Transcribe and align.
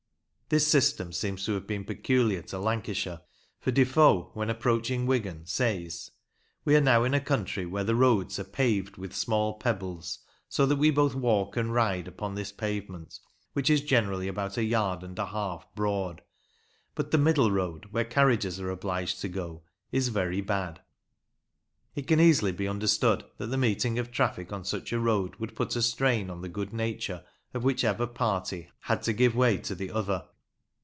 This 0.51 0.67
system 0.67 1.13
seems 1.13 1.45
to 1.45 1.53
have 1.53 1.65
been 1.65 1.85
peculiar 1.85 2.41
to 2.41 2.59
Lancashire, 2.59 3.21
for 3.61 3.71
Defoe, 3.71 4.31
when 4.33 4.49
approaching 4.49 5.05
Wigan, 5.05 5.45
says: 5.45 6.11
We 6.65 6.75
are 6.75 6.81
now 6.81 7.05
in 7.05 7.13
a 7.13 7.21
country 7.21 7.65
where 7.65 7.85
the 7.85 7.95
roads 7.95 8.37
are 8.37 8.43
paved 8.43 8.97
with 8.97 9.15
small 9.15 9.53
pebbles, 9.53 10.19
so 10.49 10.65
that 10.65 10.75
we 10.75 10.91
both 10.91 11.15
walk 11.15 11.55
and 11.55 11.73
ride 11.73 12.05
upon 12.05 12.35
this 12.35 12.51
pavement, 12.51 13.17
which 13.53 13.69
is 13.69 13.79
generally 13.79 14.27
about 14.27 14.57
a 14.57 14.63
yard 14.65 15.03
and 15.03 15.17
a 15.17 15.27
half 15.27 15.65
broad. 15.73 16.21
But 16.95 17.11
the 17.11 17.17
middle 17.17 17.49
road, 17.49 17.85
where 17.91 18.03
carriages 18.03 18.59
are 18.59 18.71
obliged 18.71 19.21
to 19.21 19.29
go, 19.29 19.63
is 19.93 20.09
very 20.09 20.41
bad. 20.41 20.81
It 21.95 22.07
can 22.07 22.19
easily 22.19 22.51
be 22.51 22.67
understood 22.67 23.23
that 23.37 23.47
the 23.47 23.57
meeting 23.57 23.97
of 23.97 24.11
traffic 24.11 24.51
on 24.51 24.65
such 24.65 24.91
a 24.91 24.99
road 24.99 25.37
would 25.37 25.55
put 25.55 25.77
a 25.77 25.81
strain 25.81 26.29
on 26.29 26.41
the 26.41 26.49
good 26.49 26.73
nature 26.73 27.23
of 27.53 27.63
whichever 27.63 28.05
party 28.05 28.69
had 28.81 29.01
to 29.03 29.13
give 29.13 29.33
way 29.33 29.57
to 29.59 29.73
the 29.75 29.91
other. 29.91 30.27